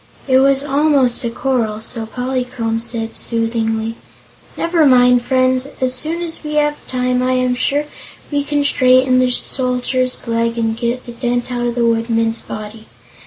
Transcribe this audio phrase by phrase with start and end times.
[0.27, 3.97] It was almost a quarrel, so Polychrome said soothingly:
[4.57, 7.85] "Never mind, friends; as soon as we have time I am sure
[8.31, 12.87] we can straighten the Soldier's leg and get the dent out of the Woodman's body.